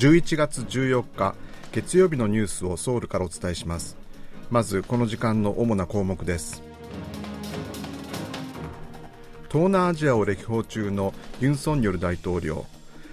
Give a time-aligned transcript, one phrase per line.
[0.00, 1.34] 11月14日
[1.72, 3.98] 月曜日のニュースをソウルからお伝えします。
[4.48, 6.62] まずこの時間の主な項目です。
[9.50, 12.64] 東南アジアを歴訪中のユン・ソンニョル大統領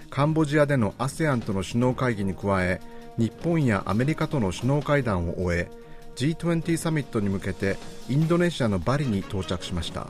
[0.08, 2.80] カンボジアでの ASEAN との首脳会議に加え
[3.18, 5.70] 日本やアメリカとの首脳会談を終え
[6.16, 7.76] G20 サミットに向けて
[8.08, 10.06] インドネシアのバリに到着しました。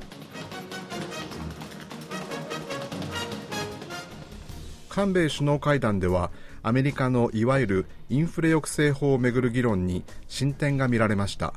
[4.88, 6.30] 韓米首脳会談では
[6.62, 11.54] アメリカのいわゆるインフレ抑制法をめぐる議論に進展が見られました。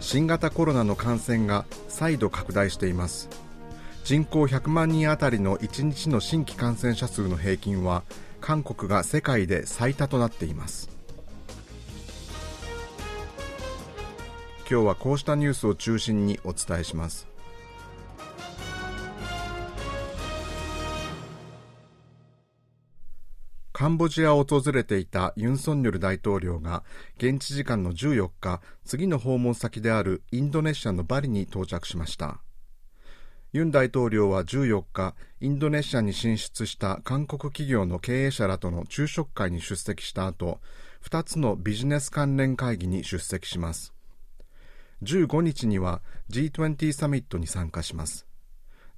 [0.00, 3.28] 新型コロナの感染が再度拡大しています。
[4.02, 8.02] 人口100万人あたりの1日の新規感染者数の平均は
[8.40, 10.90] 韓国が世界で最多となっています。
[14.68, 17.29] 今日はこうしたニュースを中心にお伝えします。
[23.80, 26.82] カンボジアを訪れていたユン・ソンニョル大統領が
[27.16, 32.42] 現地時間の14日次の訪問先であるインドネシアのバリに到着しました。
[33.54, 40.60] ユン大統領は14日インドネシアに進出した韓国企業の経営者らとの昼食会に出席した後
[41.02, 43.94] 2つのビジネス関連会議に出席します。
[45.04, 48.26] 15日には G20 サミットに参加します。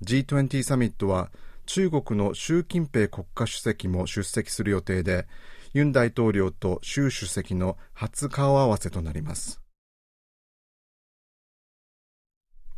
[0.03, 1.31] G20 サミットは
[1.67, 5.27] 中国の習近平国家主席も出席する予定で
[5.73, 9.63] ユン大統領と習主席の初顔合わせとなります。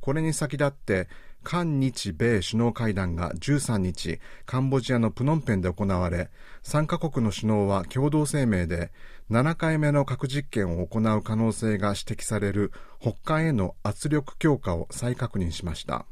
[0.01, 1.09] これに先立って
[1.43, 6.31] 韓日米首脳会談が13日カンボジアのプノンペンで行われ
[6.63, 8.93] 3カ国の首脳は共同声明で
[9.31, 16.05] 7回目の核実験を行う可能性が指摘される北韓への圧力強化を再確認しました。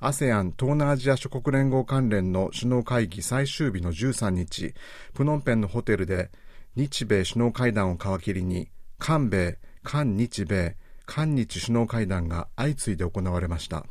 [0.00, 4.72] ASEAN 東南アジア諸国連合関連の首脳会議最終日の13日
[5.12, 6.30] プノンペンのホテルで
[6.74, 13.84] 日米首脳会談を皮切りに韓米韓日米韓日首脳会談が相次いで行われました。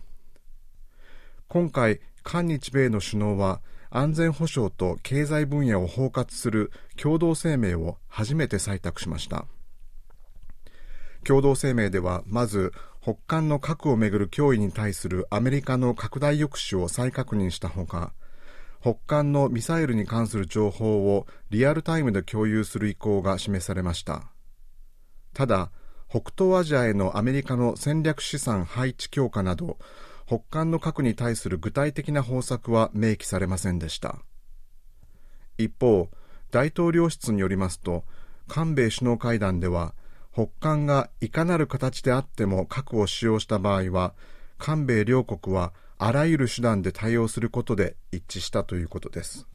[1.48, 3.62] 今回韓日米の首脳は
[3.92, 9.46] 安全保障と経済分野を包括する共同声明を初めて採択しました。
[11.24, 12.72] 共同声明ではまず
[13.10, 18.14] 北韓の核をめぐる脅威に対するアメリカの拡大抑止を再確認したほか
[18.82, 24.32] 北韓のミサイルに関する情報をリアルタイムで共有する意向が示されました。
[25.34, 25.72] ただ
[26.08, 29.80] 北東アジアへのアメリカの戦略資産配置強化など
[30.28, 34.20] 北韓の核に対する具体的な方策は明記されませんでした。
[35.58, 36.10] 一方
[36.52, 38.04] 大統領室によりますと
[38.48, 39.96] 韓米首脳会談では
[40.40, 44.14] 北韓がいかなる形であっても核を使用した場合は
[44.58, 49.48] 韓米両国はあらゆる手段で対応することで一致したということです。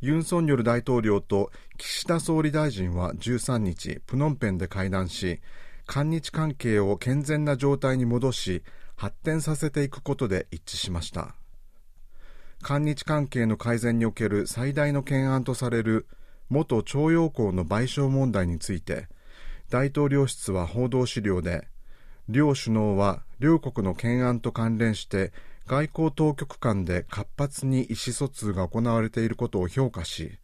[0.00, 5.40] ユン・ソンニョル大統領と岸田総理大臣は13日プノンペンで会談し
[5.84, 8.62] 韓日関係を健全な状態に戻し
[8.94, 11.34] 発展させていくことで一致しました。
[12.62, 16.06] 韓日関係の改善における最大の懸案とされる
[16.50, 19.08] 元徴用工の賠償問題について
[19.70, 21.66] 大統領室は報道資料で
[22.28, 25.32] 両首脳は両国の懸案と関連して
[25.66, 30.38] 外交当局間で活発に意思疎通が行われていることを評価し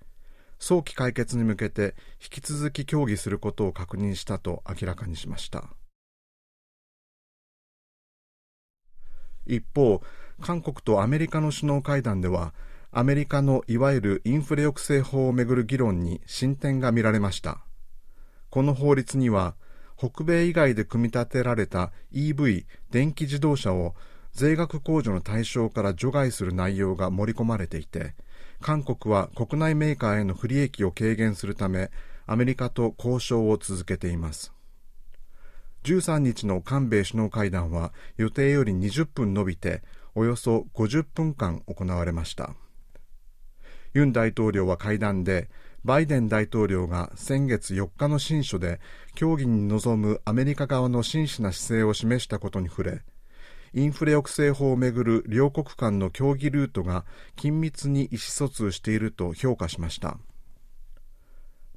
[0.59, 5.65] 早期解決に向けて引き続き協議することを確認したと明らかにしました。
[9.45, 10.03] 一方
[10.41, 12.55] 韓国とアメリカの首脳会談では
[12.95, 17.65] アメリカのいわゆるインフレ抑制法をめぐる議論に進展が見られました。
[18.51, 19.55] この法律には
[19.97, 23.95] 北米以外で組み立てられた EV 電気自動車を
[24.35, 28.15] 税額控除の対象から除外する内容が盛り込まれていて
[28.61, 31.91] 韓国は国内メーカーへの不利益を軽減するため
[32.27, 34.53] アメリカと交渉を続けています。
[35.85, 39.83] 13日の韓米首脳会談は予定より20分延びて
[40.15, 42.55] およそ50分間行われました。
[43.95, 45.49] ユン大統領は会談で
[45.85, 48.81] バイデン大統領が先月4日の親書で
[49.15, 53.03] 協議に臨むアメリカ側の真摯な姿勢を示したことに触れ
[53.75, 57.05] インフレ抑制法をめぐる両国間の協議ルートが
[57.37, 60.19] 緊密に意思疎通していると評価しました。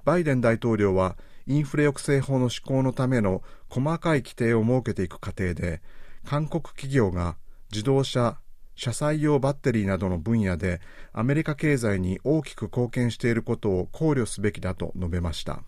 [0.03, 1.17] バイデン大統領は
[1.47, 5.81] インフレ抑制法の施行のための細かい規定を設けていく過程で
[6.25, 7.37] 韓国企業が
[7.71, 8.37] 自動車
[8.75, 10.81] 車載用バッテリーなどの分野で
[11.13, 15.63] アメリカ経済に大きく貢献していることを考慮すべきだと述べました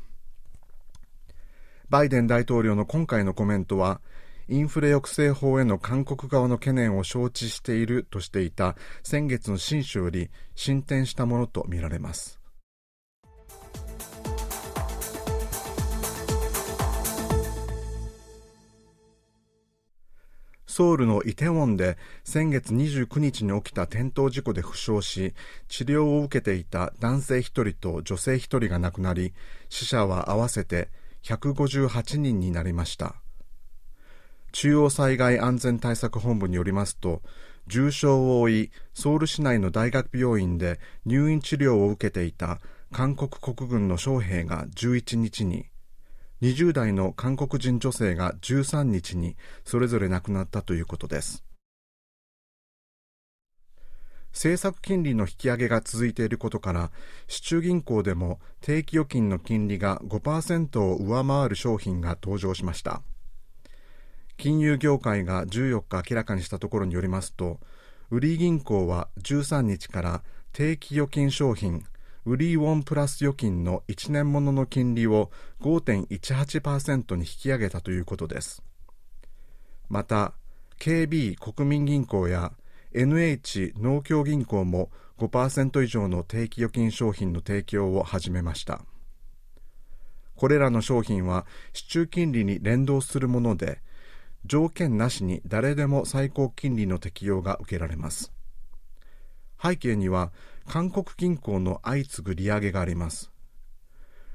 [1.90, 4.02] バイデン大統領の今回のコメントは
[4.50, 12.40] インフレ抑制法への韓国側の懸念を承知しているとしていた先月の新書より進展したものとみられます。
[20.78, 25.34] ソウルのイテウォンで先月29日に起きた転倒事故で負傷し、
[25.68, 29.34] 治療を受けていた男性1人と女性1人が亡くなり、
[29.70, 30.90] 死者は合わせて
[31.24, 33.16] 158人になりました。
[34.52, 37.24] 中央災害安全対策本部によりますと、
[37.66, 42.60] 重傷を負い、ソウル市内の大学病院で入院治療を受けていた
[42.92, 45.66] 韓国国軍の将兵が11日に、
[46.42, 49.36] 20代の韓国人女性が13日に
[49.66, 51.44] それぞれ亡くなったということです。
[54.32, 56.92] 政策金利の引き上げが続いていることから
[57.28, 63.02] 市中銀行でも定期預金の金利が5%を上回る商品が登場しました。
[64.38, 67.60] 金融業界が14日明らかにしたところによりますと
[68.12, 70.24] 売り銀行は13日から
[70.54, 71.84] 定期預金商品
[72.28, 75.32] 売りウォンプラス預金の1年ものの金利を
[75.62, 78.62] 5.18%に引き上げたということです。
[79.88, 80.34] また
[80.78, 82.52] KB 国民銀行や
[82.94, 88.82] NH 農協銀行も5%以上の定期預金商品の提供を始めました。
[90.36, 93.80] これらの商品は市中金利に連動するもので
[94.46, 98.34] 条件なしに誰でも最高金利の適用が受けられます。
[99.64, 100.34] 背景には
[100.68, 103.32] 韓国銀行の相次ぐ利上げがあります。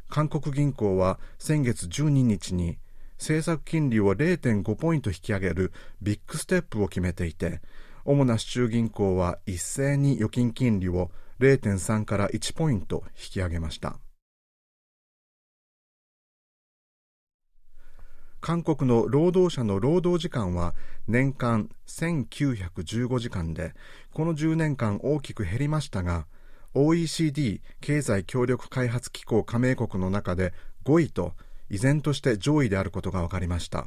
[0.08, 2.79] 韓国銀行は先月12日に
[3.19, 7.61] 政策金利を0.5ポイント引き上げるビッグステップを決めていて
[8.05, 13.99] 主な市中銀行は一斉に預金金利を0.3から1ポイント引き上げました。
[18.42, 20.74] 韓国の労働者の労働時間は
[21.06, 23.72] 年間1915時間で、
[24.12, 26.26] この10年間大きく減りましたが、
[26.74, 30.52] OECD 経済協力開発機構加盟国の中で
[30.84, 31.34] 5位と
[31.70, 33.86] 依然として上位であることが分かりました。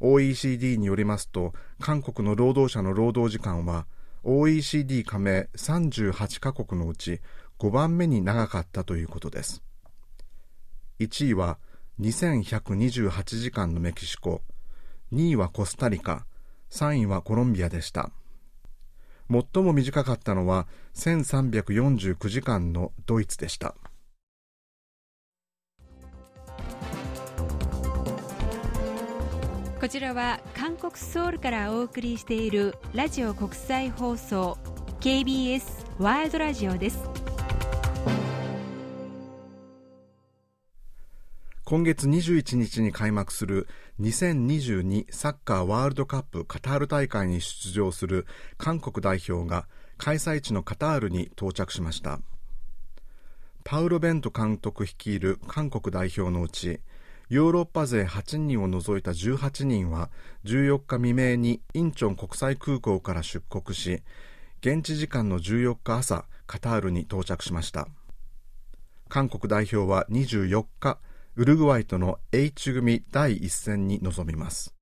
[0.00, 3.86] OECD によりますと、韓国の労働者の労働時間は
[4.24, 7.20] OECD 加盟38カ国のうち
[7.58, 9.62] 5番目に長かったということです。
[10.98, 11.58] 1位は
[12.00, 14.40] 2128時間のメキシコ、
[15.12, 16.26] 2位はコスタリカ、
[16.70, 18.10] 3位はコロンビアでした。
[19.30, 23.74] 最も短かったのは1349時間のドイツでした。
[29.80, 34.56] こちらは韓国ソウルからお送りしているラジオ国際放送
[35.00, 35.64] KBS
[35.98, 37.21] ワールドラジオです。
[41.72, 43.66] 今月21日に開幕する
[43.98, 48.26] 2022サッカーワールドカップカタール大会に出場する
[48.58, 49.66] 韓国代表が
[49.96, 52.20] 開催地のカタールに到着しました。
[53.64, 56.80] パウロ・ベント監督率いる韓国代表のうち
[57.30, 60.10] ヨーロッパ勢8人を除いた18人は
[60.44, 64.02] 14日未明にインチョン国際空港から出国し
[64.60, 67.88] 現地時間の14日朝カタールに到着しました。
[69.08, 70.98] 韓国代表は24日
[71.34, 74.74] ウルグアイとの H 組第一戦に臨みます。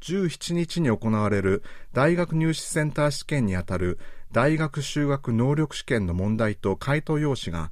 [0.00, 1.62] 17日に行われる
[1.92, 4.00] 大学入試センター試験にあたる
[4.32, 7.70] 大学修学能力試験の問題と回答用紙が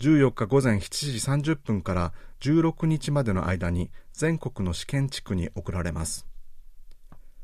[0.00, 6.26] 14日午前7時30分から16日までの間に全国の試験地区に送られます。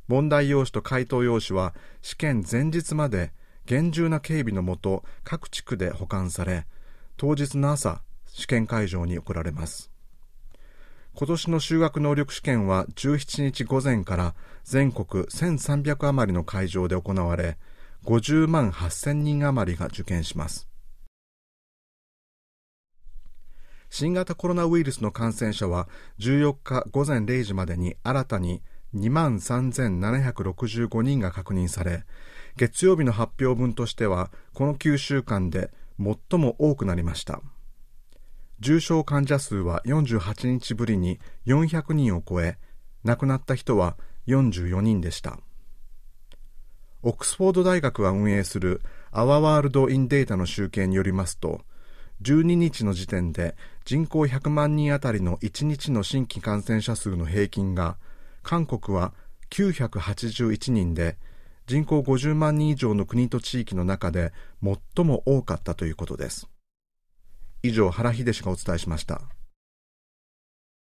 [0.09, 3.33] 問題用紙と回答用紙は試験前日まで
[3.65, 6.67] 厳重な警備のもと各地区で保管され
[7.17, 9.91] 当日の朝試験会場に送られます。
[11.15, 17.57] 今年の修学能力試験は17日午前から全国1300余りの会場で行われ
[18.05, 20.69] 50万8000人余りが受験します。
[23.91, 28.61] 新型コロナウイルスの感染者は14日午前0時までに新たに
[28.97, 32.05] 2万3765人が確認され
[32.57, 37.41] 月曜日の発表分としてはこの9週間で最も多くなりました。
[38.61, 42.59] 重症患者数は48日ぶりに400人を超え
[43.03, 43.97] 亡くなった人は
[44.27, 45.39] 44人でした。
[47.03, 48.81] オックスフォード大学が運営する
[49.13, 51.61] アワワールド・イン・データの集計によりますと
[52.23, 57.99] 12日の時点で人口100万人あたりの1日の新規感染者数の平均が
[58.43, 59.13] 韓国は
[59.51, 61.19] 981人で
[61.67, 66.49] 人口50万人以上の国と地域の中で最も多かったということです。
[67.63, 69.23] 以上原秀氏がお伝えしました。